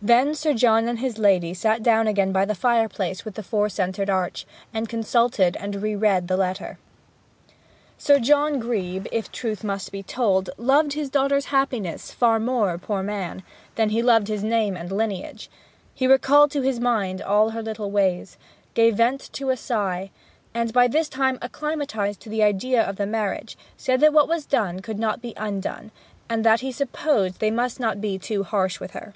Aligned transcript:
Then 0.00 0.34
Sir 0.34 0.54
John 0.54 0.88
and 0.88 0.98
his 0.98 1.18
lady 1.18 1.52
sat 1.52 1.82
down 1.82 2.06
again 2.06 2.32
by 2.32 2.46
the 2.46 2.54
fireplace 2.54 3.26
with 3.26 3.34
the 3.34 3.42
four 3.42 3.68
centred 3.68 4.08
arch, 4.08 4.46
and 4.72 4.88
consulted, 4.88 5.58
and 5.60 5.82
re 5.82 5.94
read 5.94 6.26
the 6.26 6.38
letter. 6.38 6.78
Sir 7.98 8.18
John 8.18 8.60
Grebe, 8.60 9.06
if 9.12 9.26
the 9.26 9.32
truth 9.32 9.62
must 9.62 9.92
be 9.92 10.02
told, 10.02 10.48
loved 10.56 10.94
his 10.94 11.10
daughter's 11.10 11.44
happiness 11.52 12.10
far 12.12 12.40
more, 12.40 12.78
poor 12.78 13.02
man, 13.02 13.42
than 13.74 13.90
he 13.90 14.00
loved 14.02 14.28
his 14.28 14.42
name 14.42 14.74
and 14.74 14.90
lineage; 14.90 15.50
he 15.92 16.06
recalled 16.06 16.50
to 16.52 16.62
his 16.62 16.80
mind 16.80 17.20
all 17.20 17.50
her 17.50 17.60
little 17.62 17.90
ways, 17.90 18.38
gave 18.72 18.96
vent 18.96 19.30
to 19.34 19.50
a 19.50 19.56
sigh; 19.58 20.10
and, 20.54 20.72
by 20.72 20.88
this 20.88 21.10
time 21.10 21.38
acclimatized 21.42 22.20
to 22.22 22.30
the 22.30 22.42
idea 22.42 22.80
of 22.82 22.96
the 22.96 23.04
marriage, 23.04 23.54
said 23.76 24.00
that 24.00 24.14
what 24.14 24.28
was 24.28 24.46
done 24.46 24.80
could 24.80 24.98
not 24.98 25.20
be 25.20 25.34
undone, 25.36 25.90
and 26.26 26.42
that 26.42 26.60
he 26.60 26.72
supposed 26.72 27.38
they 27.40 27.50
must 27.50 27.78
not 27.78 28.00
be 28.00 28.18
too 28.18 28.42
harsh 28.44 28.80
with 28.80 28.92
her. 28.92 29.12